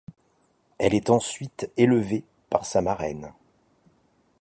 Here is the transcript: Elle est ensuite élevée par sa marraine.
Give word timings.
Elle 0.79 0.95
est 0.95 1.11
ensuite 1.11 1.69
élevée 1.77 2.23
par 2.49 2.65
sa 2.65 2.81
marraine. 2.81 3.35